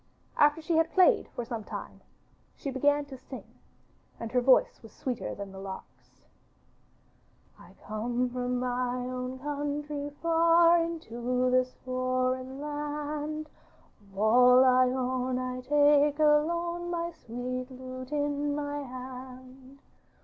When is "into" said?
10.83-11.51